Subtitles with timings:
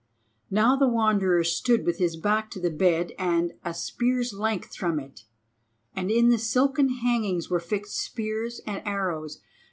[0.49, 4.99] Now the Wanderer stood with his back to the bed and a spear's length from
[4.99, 5.25] it,
[5.95, 9.41] and in the silken hangings were fixed spears and arrows.